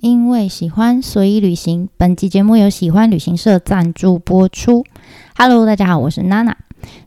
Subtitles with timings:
[0.00, 1.90] 因为喜欢，所以旅行。
[1.98, 4.86] 本集节目由喜欢旅行社赞助播出。
[5.36, 6.56] Hello，大家好，我是娜娜。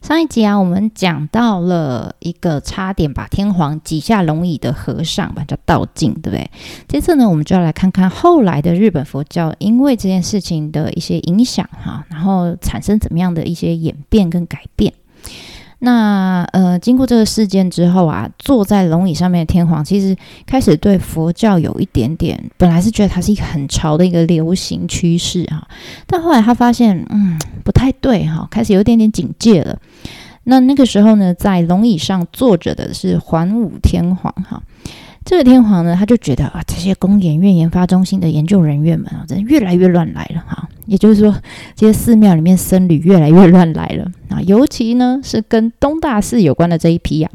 [0.04, 6.52] 上一集啊，我们讲到了一个差点把天皇挤下龙椅的和尚，把叫道静，对不对？
[6.88, 14.94] 这次呢，我们就要来看看后来的日本佛教因为这件事情的一些影响哈，然后产生怎么样的一些演变跟改变。
[15.86, 25.68] 那呃，经过这个事件之后啊，坐在龙椅上面的天皇其实开始对佛教有一点点，本来是觉得它是一个很潮的一个流行趋势哈，
[26.08, 29.78] 但后来他发现，嗯，不太对哈，开始有一点点警戒了。
[30.46, 34.64] 那那个时候呢，在龙椅上坐着的是桓武天皇哈。
[35.26, 40.70] 这个天皇呢，他就觉得啊，这些公研院研发中心的研究人员们啊，真越来越乱来了哈。
[40.86, 41.34] 也就是说，
[41.76, 44.10] 这些寺庙里面僧侣越来越乱来了。
[44.44, 47.30] 尤其呢，是跟东大寺有关的这一批呀，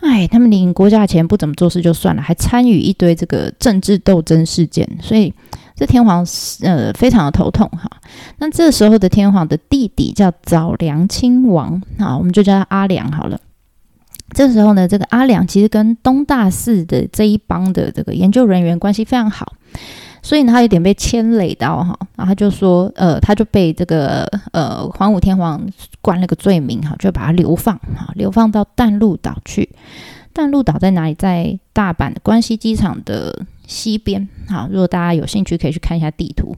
[0.00, 5.32] 哎，他们领国家钱不怎么做事就算了，还参与一堆这个政治斗争事件，所以
[5.74, 6.26] 这天皇
[6.62, 7.90] 呃非常的头痛哈。
[8.38, 13.40] 那这时候的天皇的弟弟叫早良亲王啊，我们就叫他阿良好了。
[14.34, 19.52] 这时候呢，这个阿良其实跟东大寺的这一帮的这个研究人员关系非常好，
[20.22, 25.60] 所以呢，他有点被牵累到哈，然后他就说，呃，他就被这个呃桓武天皇
[26.00, 29.68] 冠了个罪名哈，就把他流放哈，流放到淡路岛去。
[30.32, 31.14] 淡路岛在哪里？
[31.14, 34.66] 在大阪的关西机场的西边哈。
[34.70, 36.56] 如果大家有兴趣，可以去看一下地图。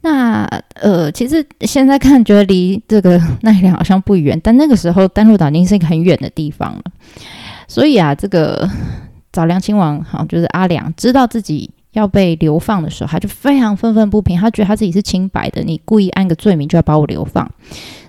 [0.00, 6.82] 那呃，其实现在看觉得离这个奈良好像不远，但那个时候淡路岛已经是一个很远的地方了。
[7.66, 8.68] 所以啊，这个
[9.32, 17.50] 早良亲王哈，就是阿良，知道自己要被流放的时候，他就非常愤愤不平，他觉得他自己是清白的，你故意安个罪名就要把我流放，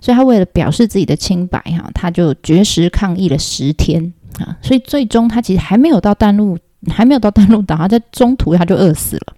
[0.02, 6.58] 所以他为了表示自己的清白哈，他就绝食抗议了十天啊，所以最终他其实还没有到淡路，
[6.90, 9.34] 还没有到淡路岛，他在中途他就饿死了。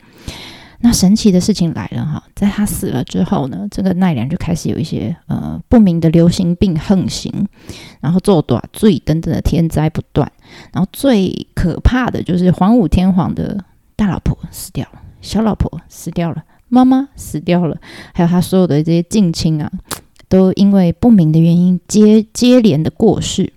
[0.79, 7.33] 那神奇的事情来了哈，在他死了之后呢，这个奈良就开始有一些呃不明的流行病横行，
[7.99, 10.31] 然后作短罪等等的天灾不断，
[10.71, 13.57] 然后最可怕的就是桓武天皇的
[13.97, 17.75] 大老婆死掉了，小老婆死掉了，妈妈死掉了，
[18.13, 19.69] 还有他所有的这些近亲啊，
[20.30, 23.52] 都因为不明的原因接接连的过世，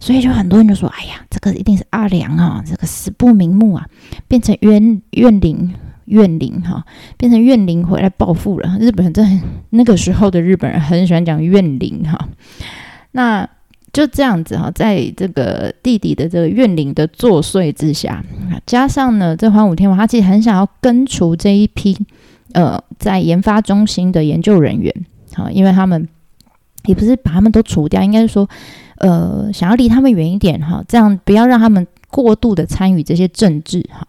[0.00, 3.86] 所以就很多人就说，哎呀，这个一定是阿良啊，这个死不瞑目啊，
[4.26, 5.74] 变成冤怨灵。
[6.06, 6.84] 怨灵哈，
[7.16, 8.76] 变成怨灵回来报复了。
[8.80, 9.40] 日本人在
[9.70, 12.28] 那个时候的日本人很喜欢讲怨灵哈，
[13.12, 13.48] 那
[13.92, 18.24] 就这样子哈，在这个弟弟的这个怨灵的作祟之下，
[18.64, 21.94] 加上呢，这桓武天王他其实很想要根除这一批
[22.52, 24.94] 呃在研发中心的研究人员
[25.34, 26.08] 哈，因为他们
[26.86, 28.48] 也不是把他们都除掉，应该是说
[28.96, 34.08] 呃想要离他们远一点哈，这样不要让他们过度的参与这些政治哈。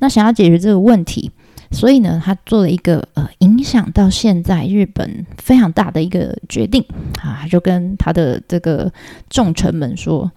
[0.00, 1.30] 那想要解决这个问题，
[1.72, 6.84] 所以呢，他做了一个呃影响到现在日本非常大的一个决定
[7.22, 8.92] 啊，他就跟他的这个
[9.30, 10.30] 重臣们说。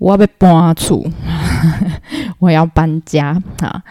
[0.00, 1.06] 我要被搬出，
[2.40, 3.82] 我要搬家啊！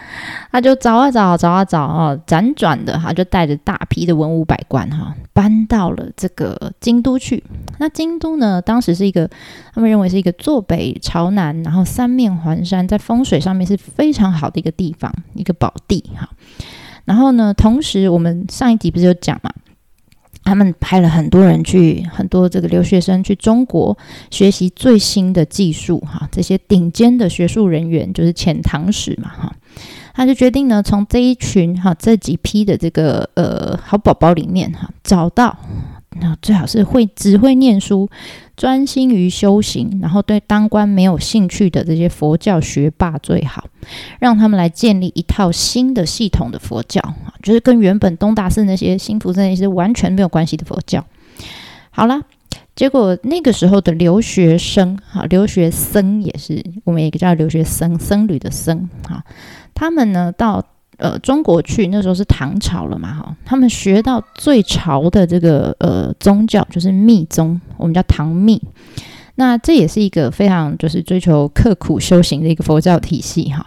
[0.50, 7.44] 他就找啊找，找啊找啊，辗转的，他就带着大批的文武百官哈，搬到了这个京都去。
[7.78, 9.30] 那京都呢，当时是一个
[9.72, 16.28] 他们认为是一个坐北朝南，然后三面环山，在风水上面是非常好的一个地方，一个宝地哈。
[17.10, 19.52] 然后呢，同时我们上一集不是有讲嘛？
[20.44, 23.98] 他们派了很多人去，很多这个留学生去中国
[24.30, 29.52] 学习最新的技术，哈，这些顶尖的学术人员就是遣唐使嘛，哈，
[30.14, 35.58] 他就决定呢，从这一群哈这几批的这个呃好宝宝里面哈找到。
[36.18, 38.10] 那最好是会只会念书、
[38.56, 43.64] 专心于修行，然后对当官没有兴趣的这些佛教学霸最好，
[44.18, 51.06] 让他们来建立一套新的系统的佛教啊，就是跟原本东大寺那些新福寺那些完全没有关系的佛教。
[51.90, 52.22] 好了，
[52.74, 59.24] 结果那个时候的留学生啊，留学僧也是我们一个叫留学僧僧侣的僧啊，
[59.74, 60.66] 他们呢到。
[61.00, 68.62] 呃，中国去那时候是唐朝了嘛，哈，他们学到最潮的这个呃宗教就是密宗，我们叫唐密。
[69.36, 73.66] 那这也是一个非常就是追求刻苦修行的一个佛教体系，哈。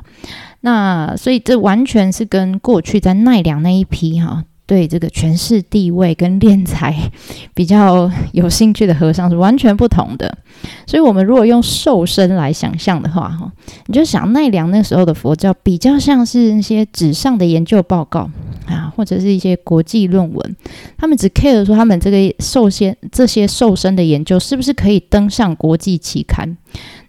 [0.62, 4.44] 那所以这完全是跟过去在奈良那一批哈。
[4.66, 6.96] 对这个权势地位跟敛财
[7.54, 10.38] 比较有兴趣的和尚是完全不同的，
[10.86, 13.52] 所以，我们如果用瘦身来想象的话，哈，
[13.88, 18.30] 你就想奈良那时候的佛教比较像是那些纸上的研究报告
[18.68, 20.56] 啊，或者是一些国际论文，
[20.98, 26.58] 他们只 care 说他们这个瘦身这些瘦身的研究是不是可以登上国际期刊。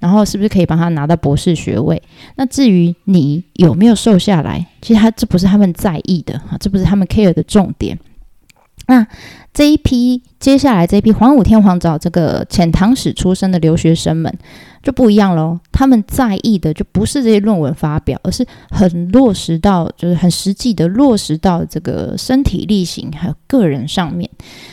[0.00, 2.02] 然后是不是可以帮他拿到博士学位？
[2.36, 7.98] 那至于你有没有瘦下来，其实他这不是他们在意的啊，这不是他们 care 的重点。
[8.86, 9.06] 那
[9.52, 14.36] 这一批接下来这一批黄武天皇找这个遣唐使出身的留学生们
[14.82, 24.28] 就不一样喽，他们在意的就不是这些论文发表，而是很落实到，就是很实际的落实到这个身体力行还有个人上面，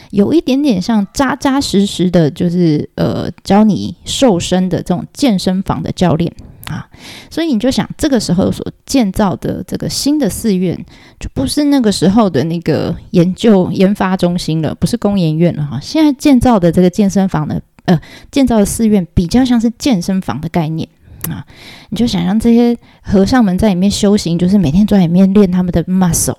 [0.09, 6.33] 有一点点像扎扎实实的，就是呃教你瘦身的这种健身房的教练。
[6.71, 6.87] 啊，
[7.29, 10.73] 所以你就想，这个时候所建造的这个新的寺院，
[11.19, 15.77] 就不是那个时候的那个研究研发中心了，不是公研院了哈。
[15.81, 17.99] 现在建造的这个健身房呢，呃，
[18.31, 20.87] 建造的寺院比较像是健身房的概念
[21.29, 21.45] 啊。
[21.89, 26.37] 你就想象这些和尚们在里面修行，就是每天在里面练他们的 muscle，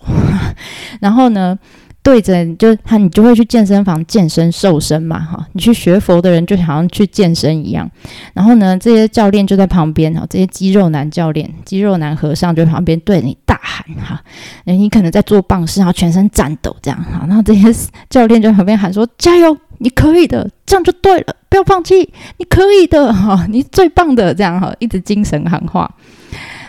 [1.01, 1.59] 然后呢？
[2.03, 5.47] 对着就他，你就会去健身房健身瘦身嘛，哈！
[5.53, 7.89] 你去学佛的人就好像去健身一样。
[8.35, 14.21] 然后呢，这些教练就在旁边哈，这些肌肉男教练、肌肉男和尚就旁边对你大喊哈，
[14.65, 17.25] 你可能在做棒式，然后全身颤抖这样哈。
[17.29, 17.73] 然后这些
[18.11, 25.89] 教练就在旁边喊说：“加油，你可以的，这样就对了，不要放弃，你可以的哈，你最棒的这样哈，一直精神喊话。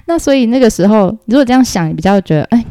[0.06, 2.63] 那所以那个时候，如果这样想，你比较觉得哎。”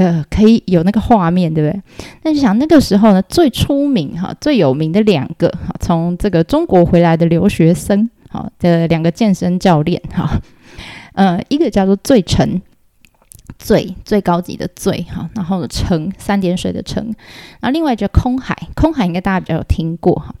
[0.00, 1.82] 呃，可以有那个画面，对不对？
[2.22, 10.40] 那就想那个时候呢，最出名哈、最有名的两个哈，从这个中国回来的留学生，好的两个健身教练哈，
[11.12, 12.62] 呃，一个叫做醉成，
[13.58, 17.14] 最最高级的醉哈，然后成三点水的成，
[17.60, 20.34] 那另外叫空海，空海应该大家比较有听过哈。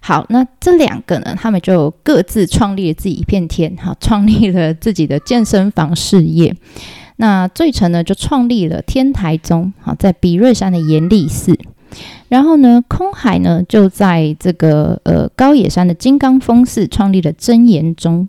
[0.00, 6.56] 好，那这两个呢，他们就各自创立了自己一片天，哈，创立了自己的健身房事业。
[7.16, 11.58] 那最成呢，就创立了天台宗，好，在比瑞山的严立寺。
[12.28, 18.28] 然后呢，空海呢，就在这个呃高野山的金刚峰寺创立了真言宗。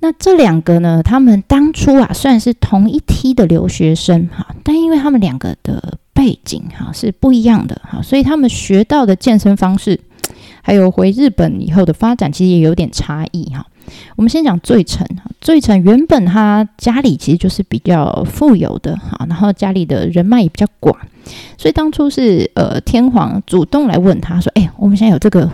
[0.00, 9.98] 那这两个呢，他们当初啊，虽然是同一梯的留学生，哈，但因为他们两个的背景哈是不一样的，哈，所以他们学到的健身方式，
[10.62, 13.66] 还有回日本以后的发展，其实也有点差异，哈。
[14.16, 20.96] 我们先讲最成哈，最成原本他家里其实就是比较富有的哈，然后家里的人脉也比较广，
[21.56, 25.50] 所以当初是呃天皇主动来问他说：“哎，我们现在有这个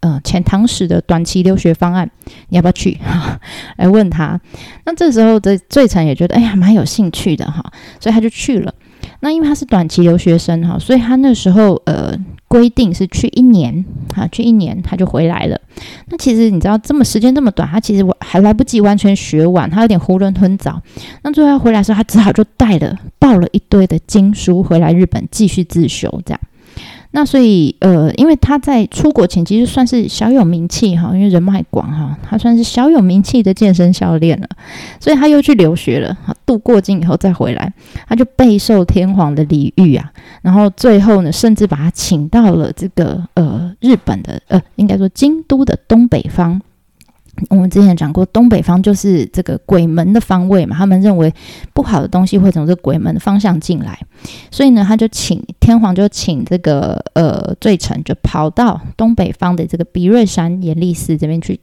[0.00, 2.10] 呃遣唐使的短期留学方案，
[2.48, 3.38] 你要不要去？”哈，
[3.78, 4.40] 来问他。
[4.84, 7.64] 那这时候的最成也觉得哎呀蛮有兴趣的哈，
[8.00, 8.74] 所以他就去了。
[9.20, 12.16] 那因为他是短期留学生哈，所以他那时候呃
[12.48, 13.84] 规定是去一年
[14.16, 15.60] 啊，去一年他就回来了。
[16.06, 20.80] 那其实你知道这么时间这么短，他其实还来不及完全学完，他有点囫囵吞枣。
[21.22, 26.40] 那最后要回来的时候，他只好就带了抱了一堆的经书回来日本继续自修这样。
[27.10, 34.48] 那所以，呃，因为他在出国前其实算是小有名气哈，因为人脉广哈，他算是小有名气的健身教练了，
[35.00, 37.72] 所以他又去留学了，哈，度过境以后再回来，
[38.06, 40.12] 他就备受天皇的礼遇啊，
[40.42, 46.60] 然后最后呢，甚至把他请到了这个呃日本的呃，应该说京都的东北方。
[47.50, 51.32] 我们之前讲过，东北方就是这个鬼门的方位嘛，他们认为
[51.72, 53.98] 不好的东西会从这鬼门的方向进来，
[54.50, 61.58] 所以呢，他就请天皇就请这个呃罪臣就跑到东北方的这个比瑞山严立寺这边去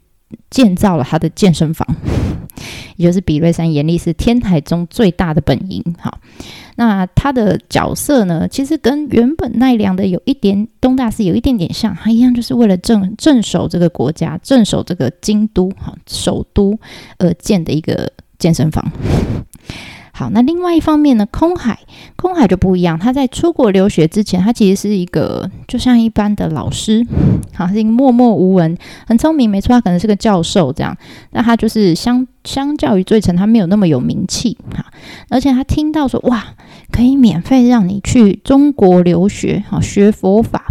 [0.50, 1.88] 建造了他的健身房，
[2.96, 6.20] 也就是比瑞山严立是天台中最大的本营，好。
[6.78, 16.78] 那他的角色呢，其实跟原本奈良的有一点东大寺有一点点像，他一样就是为了镇镇守这个国家，镇守这个京都哈首都
[17.18, 18.86] 而建的一个健身房。
[20.18, 21.78] 好，那另外一方面呢，空海，
[22.16, 22.98] 空海就不一样。
[22.98, 27.06] 他在出国留学之前，他其实是一个就像一般的老师，
[27.54, 30.96] 好，是一个默默无闻，很聪明，没错，他可能是个教授这样。
[31.32, 34.86] 那他就是相相较于罪臣，他没有那么有名气哈。
[35.28, 36.46] 而且他听到说，哇，
[36.94, 40.68] 可以免费让你去中国留学，好学佛法，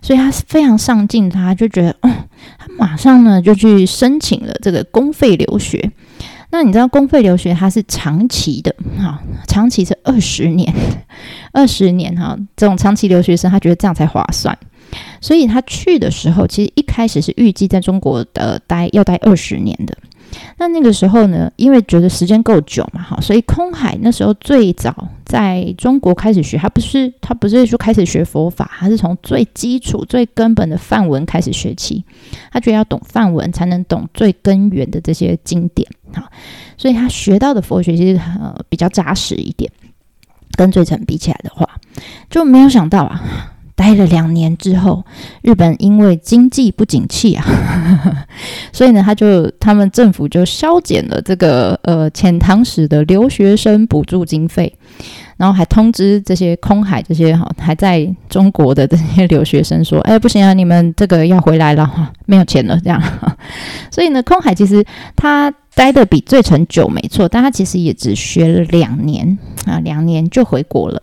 [0.00, 2.10] 所以他是非常上进，他就觉得，哦，
[2.56, 5.90] 他马上呢就去申请了这个公费留学。
[6.56, 10.72] 那你知道公费留学它是长期的，哈，长期是二十年，
[11.52, 14.58] 二十年哈，这种长期留学生他觉得这样才划算，
[15.20, 19.94] 所以他去的时候，其实一开始是预计在中国的待要待二十年的。
[20.58, 32.04] 那那个时候呢，因为觉得时间够久嘛，哈，所以空海那时候最早在中国开始学，他不是他不是说开始学佛法，他是从最基础、最根本的梵文开始学起。
[32.50, 36.30] 他觉得要懂梵文，才能懂最根源的这些经典，哈，
[36.76, 39.70] 所以他学到的佛学其实呃比较扎实一点。
[40.56, 41.68] 跟最成比起来的话，
[42.30, 43.20] 就没有想到啊，
[43.76, 45.04] 待了两年之后，
[45.42, 47.44] 日本因为经济不景气啊，
[48.72, 54.74] 所以呢，他就他们政府就削减了这个呃遣唐使的留学生补助经费，
[55.36, 63.00] 然后还通知这些空海这些哈还在中国的这些留学生说，哎，不行啊，你们这个要回来了哈，没有钱了这样。
[63.90, 64.82] 所以呢，空海其实
[65.14, 71.02] 他待的比最成久没错，但他其实也只学了两年啊，两年就回国了。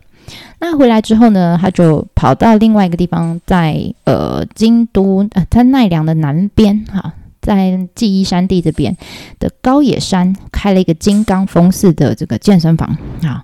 [0.65, 8.95] 那回来之后呢，他就跑到另外一个地方，在呃京都呃在奈良的南边哈，在纪伊山地这边
[9.39, 13.43] 的高野山开了一个金刚峰寺的这个健身房啊。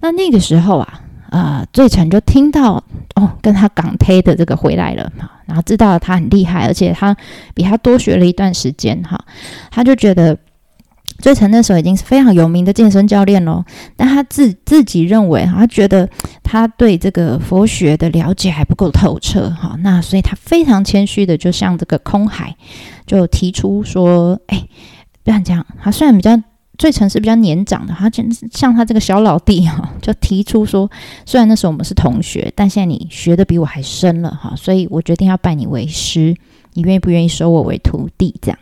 [0.00, 1.00] 那那个时候啊，
[1.30, 7.16] 呃，最成就听到哦，跟他港推的这个回来了哈，然后知道他很厉害，而且他
[7.54, 9.18] 比他多学了一段时间哈，
[9.70, 10.36] 他就觉得。
[11.20, 13.64] 最成那时候已经是非常有名的健身教练喽，
[13.96, 16.08] 但他自自己认为，他觉得
[16.42, 22.56] 他对这个佛学的了解还不够透彻，哈，那所以他非常谦虚的就向这个空海
[23.06, 24.66] 就提出说，哎，
[25.22, 26.40] 不要这样，他虽然比较
[26.78, 28.10] 最成是比较年长的，他
[28.52, 30.90] 像他这个小老弟哈， 就提出说，
[31.26, 36.34] 虽然那时候我们是同学，但现在你学的比我还深了哈，所以我决定要拜你为师，
[36.72, 38.34] 你愿意不愿意收我为徒弟？
[38.40, 38.58] 这样。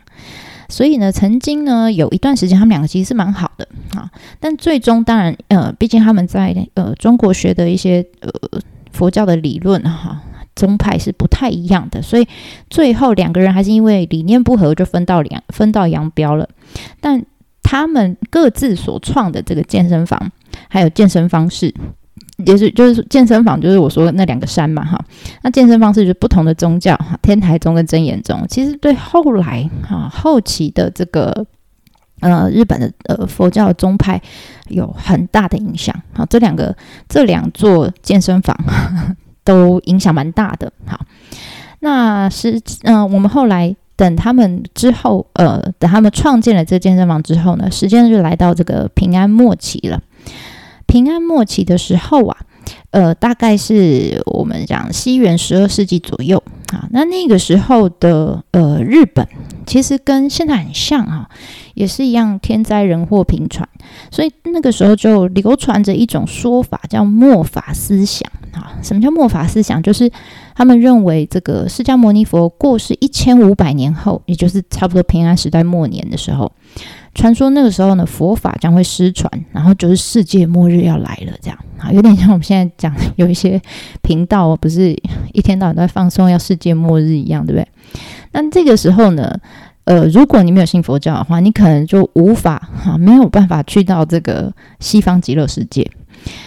[0.68, 4.10] 所以呢，曾经呢有一段时间，他们两个其实是蛮好的啊。
[4.38, 8.30] 但最终，当然，呃，毕竟他们在呃中国学的一些呃
[8.92, 10.20] 佛教的理论哈
[10.54, 12.28] 宗派是不太一样的，所以
[12.68, 16.48] 最后两个人还是因为理念不合就分道两分道扬镳了。
[17.00, 17.24] 但
[17.62, 20.30] 他们各自所创的这个健身房
[20.68, 21.74] 还有健身方式。
[22.46, 24.96] 也是就是健身房，就是我说的那两个山嘛，哈。
[25.42, 31.44] 那健身方式就是不同的宗教，哈，天台宗跟真言宗，其实对后来哈后期的这个
[32.20, 34.22] 呃日本的呃佛教宗派
[34.68, 35.94] 有很大的影响。
[36.12, 36.76] 好，这两个
[37.08, 38.56] 这两座健身房
[39.42, 40.72] 都影响蛮大的。
[40.86, 41.00] 好，
[41.80, 50.00] 那是嗯，我们后来等他们之后，呃，等他们创建了这健身房之后呢，时间就来到这个平安末期了。
[50.88, 52.36] 平安末期的时候啊，
[52.90, 56.42] 呃，大概是我们讲西元十二世纪左右
[56.72, 56.88] 啊。
[56.90, 59.28] 那那个时候的呃日本，
[59.66, 61.28] 其实跟现在很像啊，
[61.74, 63.68] 也是一样天灾人祸频传，
[64.10, 68.72] 所以那个时候就流传着一种说法，叫末法思想啊。
[68.82, 69.82] 什么叫末法思想？
[69.82, 70.10] 就是
[70.54, 76.50] 他们认为这个释迦牟尼佛过世一千五百年后，也就是差不多平安时代末年的时候。
[77.18, 83.60] 传说那个时候呢，佛法将会失传，然后就是世界末日要来了，这样啊，有点像我们现在讲有一些
[84.02, 84.92] 频道不是
[85.32, 87.68] 一天到晚都在放松要世界末日一样，对不对？
[88.30, 89.36] 那这个时候呢，
[89.82, 95.90] 呃，如果你没有信佛教的话，你可能就无法哈，没有办法去到这个西方极乐世界。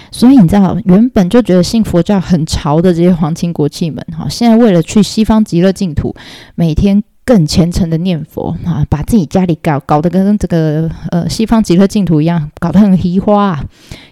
[0.09, 6.15] 所以你知道，原本就觉得信佛教很潮的这些皇亲国戚们，哈，现在为了去西方极乐净土，
[6.55, 7.03] 每天。
[7.23, 13.65] 更虔诚的念佛啊，把自己家里搞搞得跟这个呃西方极乐净土一样，搞得很奇花啊，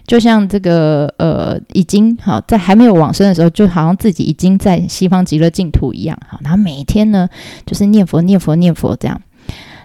[0.06, 7.28] 就像这个呃已经好在还没有往生的时候，就好像自己已经在西方极乐净土一样好，然后每天呢
[7.66, 9.20] 就是念佛念佛念佛这样。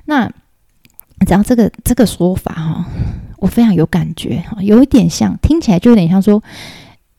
[0.05, 0.29] 那
[1.25, 2.85] 只要这个这个说法哈，
[3.37, 6.41] 我非常有感觉哈，有一点像，听起来就有点像说。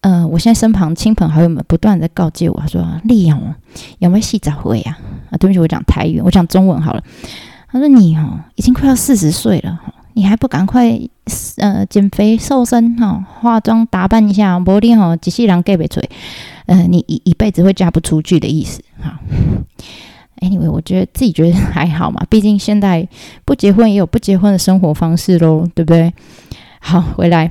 [0.08, 3.56] 嗯，我现在身旁亲朋好友们不断在告诫我，他说：“丽哦，
[3.98, 4.96] 有没有洗澡会啊？”
[5.30, 7.02] 啊，对不起，我讲台语，我讲中文好了。
[7.68, 9.80] 他说：“你哦，已经快要四十岁了，
[10.12, 10.96] 你还不赶快
[11.56, 16.08] 呃减肥瘦身哈，化妆打扮一下，不然哈，几世人给不嘴，
[16.66, 19.18] 呃，你一一辈子会嫁不出去的意思哈。
[20.40, 23.08] Anyway，我觉得自己觉得还好嘛，毕竟现在
[23.44, 26.14] 不结婚也有不结婚的生活方式喽，对不对？
[26.78, 27.50] 好，回来。”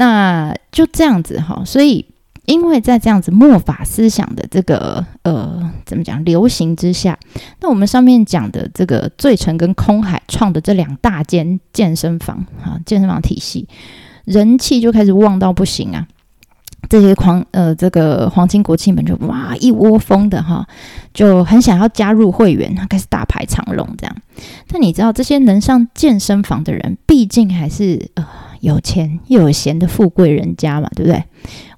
[0.00, 2.06] 那就这样子哈，所以
[2.46, 7.18] 因为在这样子末法思想的这个呃怎么讲流行之下，
[7.60, 13.68] 那我们上面讲的这个醉城跟空海创的这两大间健身房啊，健身房体系
[14.24, 16.08] 人气就开始旺到不行啊！
[16.88, 20.66] 这些狂呃这个皇亲国戚们就哇一窝蜂的哈，
[21.12, 24.16] 就很想要加入会员，开始大排长龙这样。
[24.66, 28.26] 但你知道这些能上健身房的人，毕竟还是呃。
[28.60, 31.22] 有钱又有闲的富贵人家嘛，对不对？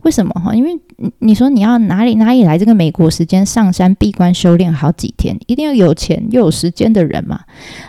[0.02, 0.52] 为什么哈？
[0.52, 0.76] 因为
[1.20, 7.40] 你说你要哪里哪里来这个美国时间上山闭关修炼好几天，一定要有钱又有时间的人嘛。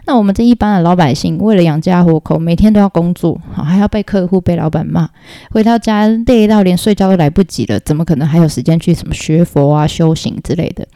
[0.05, 5.09] 那我们这一般的老百姓，为了养家糊口，每天都要工作，好还要被客户被老板骂，
[5.49, 10.87] 回到家累到连睡觉都来不及了，怎么可能还有时间去什么学佛啊、修行之类的？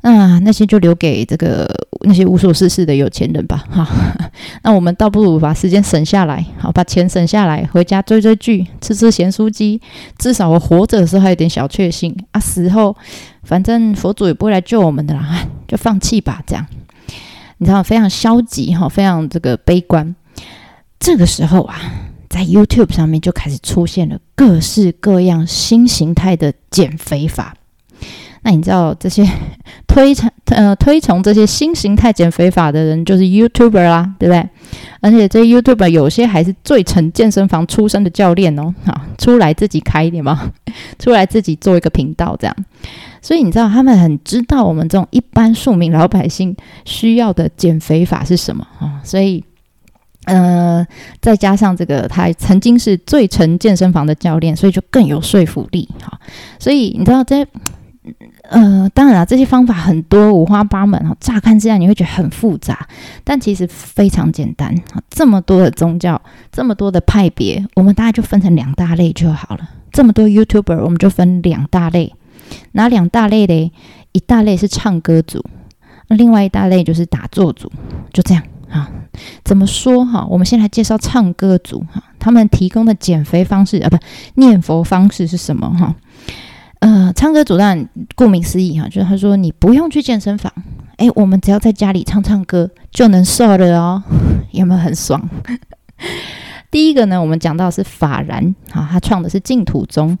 [0.00, 1.68] 那那些就留给这个
[2.00, 3.88] 那些无所事事的有钱人吧， 哈。
[4.62, 9.80] 那我们倒不如把时间省下来，好，把钱省下来，回家追追剧，吃吃咸酥鸡，
[10.18, 12.40] 至少我活着的时候还有点小确幸啊。
[12.40, 12.96] 死后，
[13.42, 16.42] 反正佛祖也不会来救我们的啦， 就放弃吧。
[16.46, 16.66] 这样，
[17.58, 20.14] 你知道，非常消极哈，非常这个悲观。
[21.00, 21.80] 这个时候啊，
[22.28, 27.54] 在 YouTube 上面就开始出现了各式各样新形态的减肥法。
[28.42, 29.28] 那你知道这些
[29.86, 34.48] 推崇呃推崇这些新形态减肥法的人就是 YouTuber 啦，对不对？
[35.00, 40.52] 而且这 YouTuber 有些还是最成健身房出身的教练哦，啊，出来自己开一点嘛，
[40.98, 42.56] 出来自己做一个频道这样。
[43.20, 49.00] 所以你知道他们很知道我们这种一般庶民老百姓需要的减肥法是什么啊？
[49.02, 49.42] 所以
[50.26, 50.86] 呃，
[51.20, 56.18] 再加上这个他曾经是最成健身房的教练，所以就更有说服力哈。
[56.58, 57.44] 所以你知道这。
[58.42, 61.16] 呃，当然了，这些方法很多，五花八门哈。
[61.20, 62.86] 乍看之下你会觉得很复杂，
[63.24, 64.74] 但其实非常简单
[65.10, 69.68] 这么多的宗教，这么多的派别，我们大概就分成两大类就好了。
[69.92, 72.14] 这么多 YouTuber，我们就分两大类。
[72.72, 73.72] 哪两大类嘞？
[74.12, 75.44] 一大类是唱歌组，
[76.06, 77.70] 那另外一大类就是打坐组。
[78.12, 78.90] 就这样啊？
[79.44, 80.26] 怎么说哈？
[80.30, 83.98] 我们先来介绍唱歌组哈，他们提供的减肥方式啊，不
[84.34, 85.94] 念佛方式是什么哈？
[86.80, 90.52] 嗯，唱歌主当然顾名思义哈，就是他说你不用去健身房，
[90.96, 94.02] 哎，我们只要在家里唱唱歌就能瘦了哦，
[94.52, 95.28] 有没有很爽？
[96.70, 100.16] 第一个呢，我们讲到是法然啊，他创的是净土宗。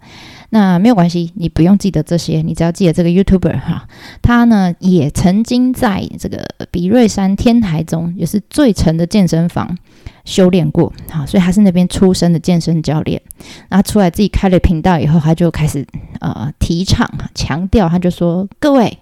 [0.50, 3.86] 那没有关系，你不用记得这些，你只要记得这个 YouTuber 哈，
[4.22, 9.76] 他呢也曾经在这个比瑞山天台中，也是最沉的健身房
[10.24, 13.20] 修炼过，好，所以他是那边出身的健身教练。
[13.68, 15.86] 那出来自己开了频道以后，他就开始
[16.20, 18.96] 呃提倡强调，他就说：各位，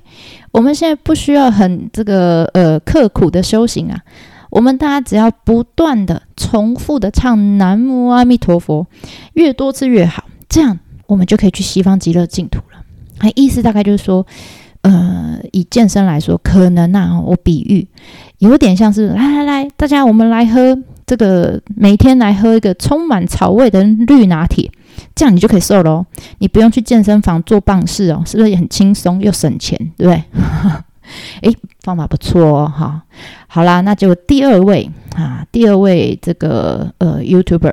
[0.51, 4.01] 我们现在不需要很这个呃刻苦的修行啊，
[4.51, 8.89] 我们大家只要不断的重复的唱南无阿弥陀佛，
[9.35, 10.81] 越多次越好，这样。
[11.07, 12.83] 我们就可以去西方极乐净土了。
[13.19, 14.27] 哎，意思大概就是说，
[14.83, 17.87] 呃，以健身来说，可能啊，我比喻
[18.39, 24.71] 有点像是，来来来，大家我们来喝这个，每天来喝一个充满草味的绿拿铁，
[25.15, 26.05] 这样你就可以瘦喽。
[26.39, 30.25] 你不用去健身房做棒式哦，是不是也很轻松又省钱，对不对？
[31.41, 33.03] 哎，方法不错哦，哈。
[33.47, 37.73] 好啦，那就第二位啊，第二位这个呃，YouTuber。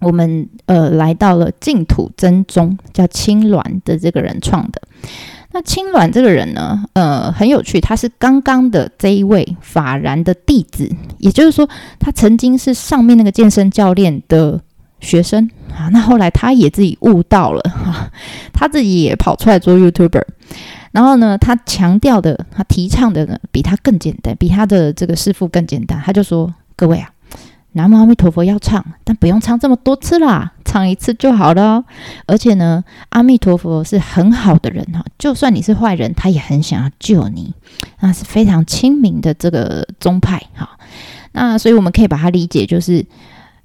[0.00, 4.82] 我们呃来到了净土真宗，叫青鸾的这个人创的。
[5.52, 14.60] 那青鸾这个人呢，呃很有趣，他是刚刚的这一位法然的弟子，也就是说，他曾经是上面那个健身教练的
[15.00, 15.88] 学生啊。
[15.88, 18.10] 那后来他也自己悟到了哈，
[18.52, 20.22] 他自己也跑出来做 YouTuber。
[20.92, 26.00] 然后呢，他强调的，他提倡的呢，比他更简单，比他的这个师傅更简单。
[26.04, 27.10] 他就说：各位啊。
[27.72, 31.84] 南无阿弥陀佛要唱，但不用唱这么多次啦，唱一次就好了。
[32.26, 37.54] 而且呢，阿弥陀佛是很好的人哈，就算你是坏人，他也很想要救你，
[38.00, 40.70] 那是非常亲民的这个宗派哈。
[41.32, 43.06] 那所以我们可以把它理解就是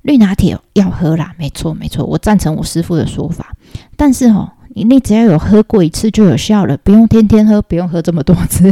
[0.04, 3.56] 绿拿铁要喝啦，没错没错，我赞成我师父的说法。
[3.98, 8.72] 但是哦，你你只要有喝过一次就有效了，不用天天喝，不用喝这么多次。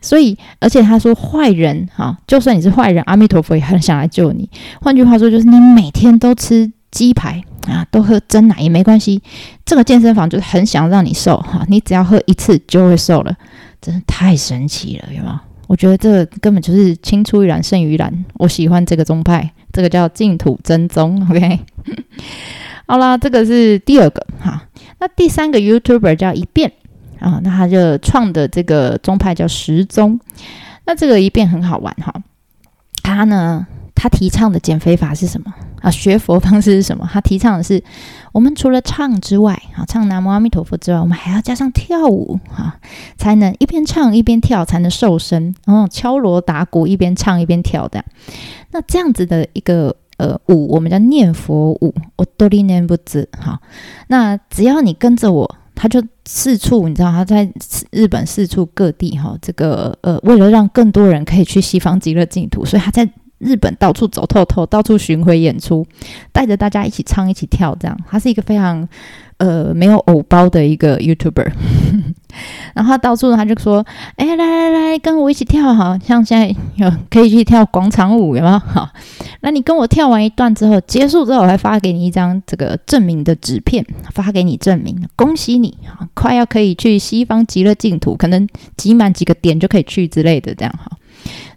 [0.00, 4.48] 所以，而且他说坏人哈，就算你是坏人，阿弥陀佛也很想来救你。
[4.80, 9.20] 换句话说，就是你每天都吃鸡排啊，都喝真奶也没关系。
[9.64, 13.34] 这个健身房就是很想让你瘦哈，你只要喝一次就会瘦了，
[13.80, 15.38] 真的太神奇了，有没有？
[15.66, 18.24] 我觉得这个根本就是青出于蓝胜于蓝。
[18.34, 21.20] 我喜欢这个宗派，这个叫净土真宗。
[21.28, 21.58] OK，
[22.86, 24.62] 好啦，这个是第二个哈。
[25.00, 26.72] 那第三个 YouTuber 叫一变。
[27.18, 30.18] 啊，那他就创的这个宗派叫十宗，
[30.84, 32.14] 那这个一变很好玩哈。
[33.02, 35.90] 他呢，他提倡的减肥法是什么啊？
[35.90, 37.08] 学佛方式是什么？
[37.12, 37.82] 他提倡的是，
[38.32, 42.76] 我们除了唱之外，啊，唱南无阿弥陀佛之外，我们还要加上跳舞哈，
[43.16, 45.54] 才能一边唱一边跳，才能瘦身。
[45.66, 48.04] 哦，敲锣打鼓一边唱一边跳的，
[48.72, 53.60] 那这样子的一个呃舞，我们叫念佛舞，我多利念不止哈。
[54.08, 55.56] 那只要你跟着我。
[55.76, 57.48] 他就四处，你知道他在
[57.92, 63.08] 日本四处各地哈，这个呃，为了让更多人可以去西方极乐净土，所以他在
[63.38, 65.86] 日本到处走透透，到处巡回演出，
[66.32, 67.96] 带着大家一起唱一起跳，这样。
[68.08, 68.88] 他是一个非常。
[69.38, 71.52] 呃，没有偶包的一个 YouTuber，
[72.76, 73.82] 然后他到处他就说
[74.16, 78.58] ：“哎，来来来，跟我一起跳好，像现在有可以去跳广场舞，有没有？
[78.60, 78.90] 好，
[79.40, 90.90] 那你跟我跳完一段之后，结束之后，我还发给你一张这个证明的纸片，发给你证明，恭喜你哈，快要可以去西方极乐净土，可能集满几个点就可以去之类的，这样哈。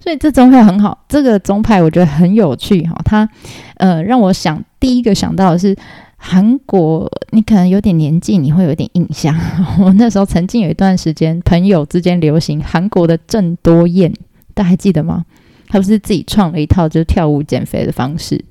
[0.01, 3.27] 所以这宗派很好，这个宗派我觉得很有趣哈，它
[3.75, 5.75] 呃让我想第一个想到的是。”
[6.21, 9.33] 韩国，你可能有点年纪，你会有点印象。
[9.79, 14.13] 我那时候曾经有一段时间，朋友之间流行韩国的郑多燕，
[14.53, 15.25] 大家还记得吗？
[15.69, 18.43] 他不是自己创了一套就是跳舞减肥的方式。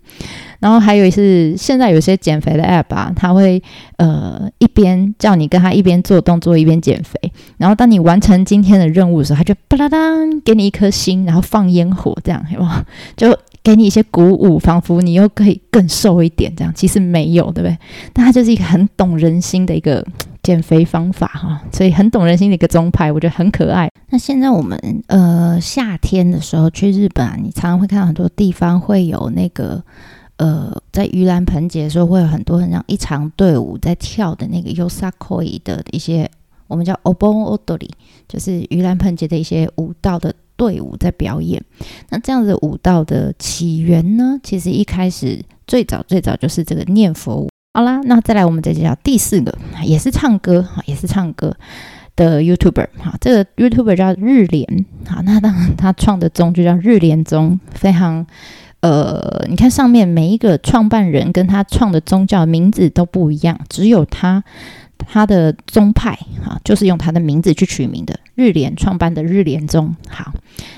[0.60, 3.62] 然后还有是现在有些减肥的 app 啊，他会
[3.96, 7.20] 呃一边叫你跟他一边做动作一边减肥。
[7.58, 12.84] 然后当你完成今天的任务的时候，他就巴拉当给你一颗心，然后放烟火，这样有吗？
[13.14, 13.38] 就。
[13.62, 17.76] 给你一些鼓舞，仿佛你又可以更瘦一点，这样其实没有，对不对？
[18.12, 20.04] 但它就是一个很懂人心的一个
[20.42, 23.90] 减肥方法哈，所以很懂人心的一个宗派，我觉得很可爱。
[24.10, 29.82] 那现在我们呃夏天的时候去日本啊，你常常会看到很多地方会有那个
[30.36, 36.30] 呃在盂兰盆节的时候会有很多很像一场队伍在跳的那个 Yosakoi 的一些
[36.68, 37.90] 我们叫 Obon Odori，
[38.26, 40.34] 就是盂兰盆节的一些舞蹈的。
[40.58, 41.62] 队伍在表演，
[42.10, 44.38] 那这样子舞蹈的起源呢？
[44.42, 47.48] 其实一开始最早最早就是这个念佛舞。
[47.72, 51.56] 好啦，那再来我们再介绍第四个，也是唱歌哈，也是唱歌
[52.16, 53.14] 的 YouTuber 哈。
[53.20, 58.26] 这个 YouTuber 叫日莲，好，那当然他创的宗就叫日莲宗，非常
[58.80, 64.42] 呃，你看上面每一个创办人跟他创的宗教名字都不一样，只有他。
[65.10, 68.18] 他的宗派哈，就是用他的名字去取名的。
[68.34, 70.32] 日莲创办的日莲宗，好，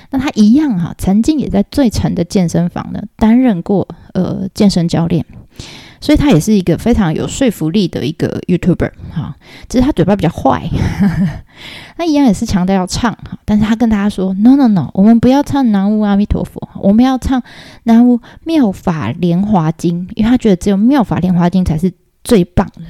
[0.09, 5.23] 那他一样哈，曾经也在最诚的健身房呢担任过呃健身教练，
[5.99, 9.35] 所以他也是一个非常有说服力的一个 YouTuber 哈。
[9.69, 10.67] 只是他嘴巴比较坏，
[11.95, 17.43] 他一样也是强调要唱哈，但是他跟大家说 No No No，我们不要唱南无阿弥陀佛，我们要唱
[17.83, 22.81] 南无妙法莲华经，因为他觉得只有妙法莲华经才是最棒的。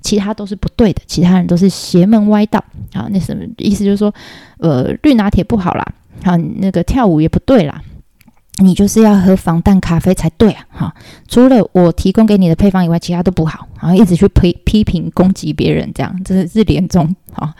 [0.00, 2.62] 其他都是不对的，其他人都是邪门歪道。
[2.92, 3.84] 啊，那什么意思？
[3.84, 4.12] 就是说，
[4.58, 5.86] 呃，绿拿铁不好啦，
[6.24, 7.80] 啊，那个跳舞也不对啦，
[8.62, 10.66] 你就是要喝防弹咖啡才对啊！
[10.70, 10.94] 哈，
[11.28, 13.68] 除了我提供给你的配方以外，其他都不好。
[13.80, 17.14] 然后一直去批批评攻击别人，这样这是是连中。
[17.32, 17.52] 好，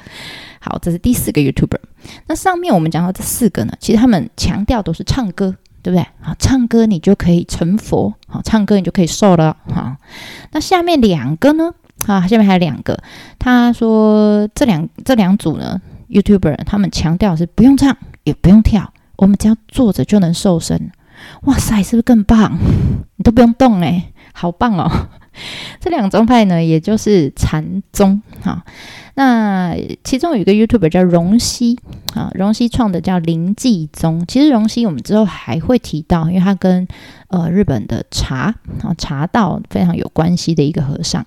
[0.61, 1.79] 好，这是第四个 YouTuber。
[2.27, 6.03] 那上面我们讲到这四个呢，其实他们强调都是唱歌，对不对？
[6.23, 9.57] 啊，唱歌你就可以成佛，好，唱歌你就可以瘦了。
[9.69, 9.97] 哈，
[10.51, 11.73] 那下面两个呢？
[12.07, 12.99] 啊，下面还有两个。
[13.39, 20.91] 他说这两这两组呢，YouTuber 他们强调是不用唱也不用跳，我们只要坐着就能瘦身。
[21.43, 22.59] 哇塞，是不是更棒？
[23.17, 24.91] 你都不用动哎，好棒哦！
[25.79, 28.65] 这两宗派呢，也就是禅宗哈。
[29.15, 31.79] 那其中有一个 YouTuber 叫荣熙
[32.15, 34.25] 啊，荣熙创的叫灵济宗。
[34.27, 36.89] 其实荣熙我们之后还会提到，因为他跟
[37.29, 41.25] 呃日本的茶啊茶道非常有关系的一个和尚。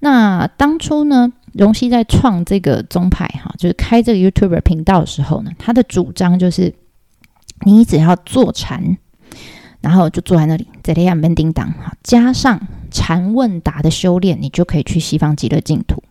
[0.00, 6.74] 那当初呢，荣熙在创这个宗派哈，就是开这个 YouTuber 频道的时候呢，他的主张就是，
[7.64, 8.96] 你只要坐禅，
[9.80, 16.02] 然后就坐在那里，在那样门叮当哈，加上禅问答的修炼，你就可以去西方极乐净土。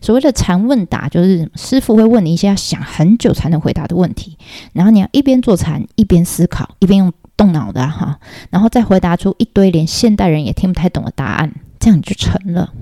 [0.00, 4.36] 所谓的禅问答，就是师傅会问你一些要想很久才能回答的问题，
[4.72, 8.18] 然后你要一边坐禅，一边思考，一边用动脑的哈，
[8.50, 11.54] 然后再回答出一堆连现代人也听不太懂的答案。
[11.82, 12.72] 这样你就成了，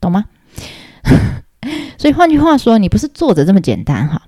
[0.00, 0.26] 懂吗？
[1.98, 4.22] 所以换句话说，你不是坐着这么简单哈，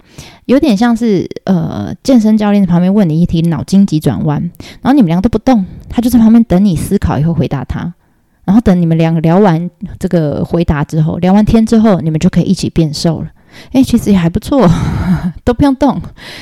[0.46, 4.40] 有点像是呃健身教练在旁边问你一题脑筋急转弯，
[4.82, 7.94] 然后你们两个都不动，他就在旁边等你思考以后回答他，
[8.44, 13.28] 然后等你们两个聊完这个回答之后，聊完天之后，你们就可以一起变瘦了。
[13.72, 14.68] 诶，其实也还不错，
[15.44, 16.00] 都不用动，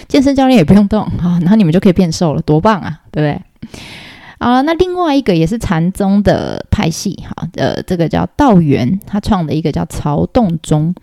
[0.09, 3.79] 健身教练也不用动啊，然后你们就可以变瘦了，多棒啊，对不对？
[4.39, 10.95] 好了，那另外一个也是禅宗的派系，哈，呃，这个叫道元，他创的一个叫曹洞宗。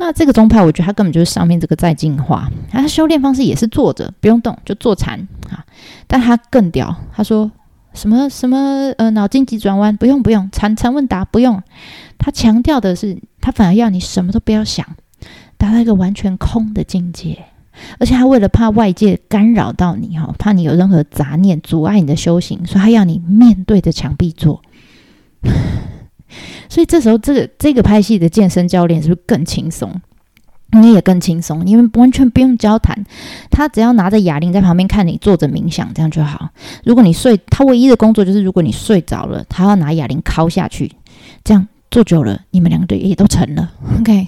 [0.00, 5.18] 那这个宗派，我觉得他根本就是上面这个在进化，他修炼方式也是坐着不用动就坐禅
[5.50, 5.64] 啊，
[6.06, 7.50] 但他更屌，他说
[7.94, 11.60] 什么什么呃脑筋急转弯不用不用，禅禅问答不用，
[12.16, 14.86] 他强调的是他反而要你什么都不要想，
[15.56, 17.46] 达到一个完全空的境界。
[17.98, 24.62] 而且他为了怕外界干扰到你哈，怕你有任何杂念阻碍你的修行，所以他要你面对着墙壁做。
[26.68, 30.00] 所以这时候，这个这个拍戏的健身教练是不是更轻松？
[30.72, 33.02] 你也更轻松，因为完全不用交谈，
[33.50, 36.50] 他只要拿着哑铃在旁边看你坐着冥想，这样就好。
[36.84, 40.92] 如果你睡，他唯一的工作就是如果你睡着了，他要拿哑铃敲下去，
[41.42, 43.72] 这样坐久了，你们两个队也都成了。
[43.98, 44.26] OK。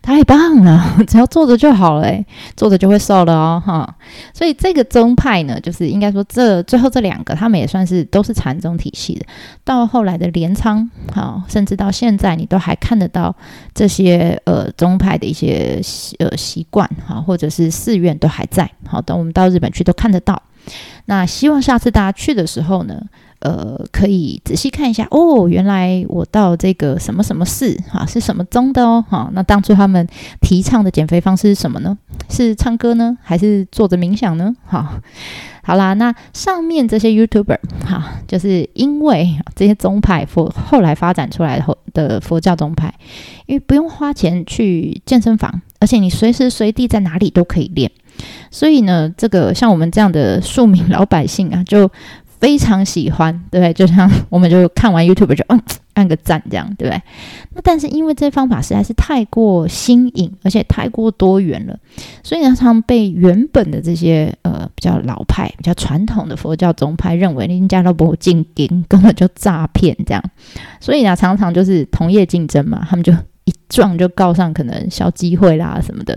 [0.00, 2.24] 太棒了， 只要坐着就好了，诶，
[2.56, 3.96] 坐着就会瘦了哦，哈。
[4.32, 9.26] 所以这个宗派呢，就是应该说这最后这两个，他们也算是都是禅宗体系的。
[9.64, 13.34] 到后来的镰仓，好，甚至到现在，你都还看得到
[13.74, 15.80] 这些呃宗派的一些
[16.18, 18.70] 呃习惯，哈，或者是寺院都还在。
[18.86, 20.42] 好，等我们到日本去都看得到。
[21.06, 23.02] 那希望下次大家去的时候呢。
[23.40, 25.48] 呃，可以仔细看一下哦。
[25.48, 29.30] 原来我到这个什么什么寺哈，是什么宗的哦哈。
[29.32, 30.06] 那当初他们
[30.40, 31.96] 提倡的减肥方式是什么呢？
[32.28, 34.52] 是唱歌呢，还是坐着冥想呢？
[34.66, 35.00] 哈，
[35.62, 42.92] 好啦，那上面这些 YouTuber 哈，就是因为这些宗派佛后来发展出来后的佛教宗派，
[43.46, 47.88] 因为不用花钱去健身房，而且你随时随地在哪里都可以练，
[48.50, 51.88] 所以呢，这个像我们这样的庶民老百姓啊，就。
[52.40, 53.72] 非常喜欢，对不对？
[53.72, 55.60] 就像我们就看完 YouTube 就嗯
[55.94, 57.02] 按个赞这样，对不对？
[57.54, 61.76] 那但是因为这方法实在是太过新颖，而且太过多元了，
[62.22, 70.22] 所以常常被原本的这些呃比较老派、比较传统的佛教宗派认为人家都不进京，根本就诈骗这样。
[70.78, 73.12] 所以呢，常常就是同业竞争嘛，他们就
[73.44, 76.16] 一撞就告上可能小机会啦什么的。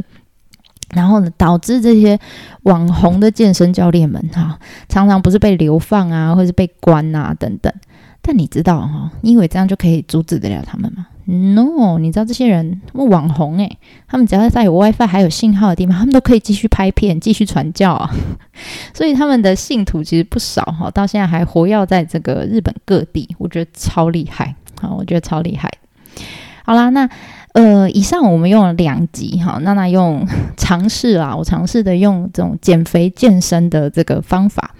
[0.94, 2.20] 然后呢，导致这些
[2.64, 4.58] 网红的健身教练们哈，
[4.90, 7.74] 常常不是被流放啊，或是被关啊等等。
[8.22, 18.12] 但你知道哈，你以为这样就可以阻止得了他们吗？No，你知道这些人他们网红诶，他们只要在有 WiFi 还有信号的地方，他们都可以继续拍片、继续传教啊。
[18.94, 24.90] 所以他们的信徒其实不少哈，到现在还活跃在这个日本各地，我觉得超厉害啊！
[24.96, 25.72] 我觉得超厉害。
[26.66, 27.10] 好啦，那。
[27.54, 34.74] 呃，以上我们用了两集哈，娜娜用尝试啦，我尝试的用这种减肥健身的这个方法，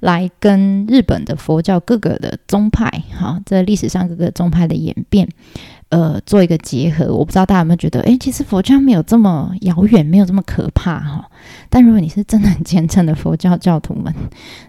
[0.00, 5.26] 来跟日本的佛教各个的宗派哈，在历史上各个宗派的演变，
[5.90, 7.14] 呃，做一个结合。
[7.14, 11.30] 我不知道大家有没有觉得，诶，其实佛教没有这么遥远，没有这么可怕哈。
[11.70, 14.12] 但如果你是真的很虔诚的佛教教徒们，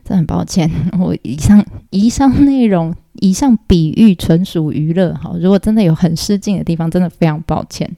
[0.03, 2.95] 真的很抱歉， 我以上以上内容。
[3.21, 5.33] 以上比喻纯属娱乐，哈。
[5.41, 7.89] 如果真的有很失敬的地方，真的非常抱歉。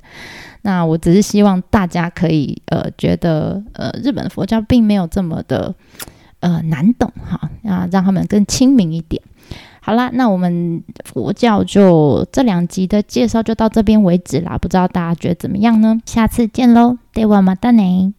[0.63, 5.75] 那我只是希望大家可以呃觉得呃日本佛教并没有这么的
[6.39, 9.21] 呃难懂哈，啊让他们更亲民一点。
[9.83, 14.57] 好啦，那我们佛教就这两集的介绍就到这边为止啦。
[14.57, 15.99] 不知道大家觉得怎么样呢？
[16.05, 18.13] 下次见喽，对我马达内。